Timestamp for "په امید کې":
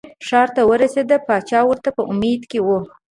1.97-2.59